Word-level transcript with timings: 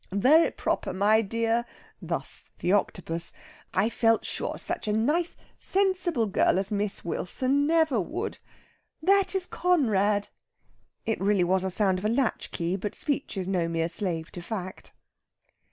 "Very 0.11 0.49
proper, 0.49 0.93
my 0.93 1.21
dear." 1.21 1.63
Thus 2.01 2.49
the 2.57 2.71
Octopus. 2.71 3.31
"I 3.71 3.87
felt 3.87 4.25
sure 4.25 4.57
such 4.57 4.87
a 4.87 4.93
nice, 4.93 5.37
sensible 5.59 6.25
girl 6.25 6.57
as 6.57 6.71
Miss 6.71 7.05
Wilson 7.05 7.67
never 7.67 7.99
would. 8.01 8.39
That 9.03 9.35
is 9.35 9.45
Conrad." 9.45 10.29
It 11.05 11.21
really 11.21 11.43
was 11.43 11.63
a 11.63 11.69
sound 11.69 11.99
of 11.99 12.05
a 12.05 12.09
latch 12.09 12.49
key, 12.49 12.75
but 12.75 12.95
speech 12.95 13.37
is 13.37 13.47
no 13.47 13.67
mere 13.69 13.89
slave 13.89 14.31
to 14.31 14.41
fact. 14.41 14.91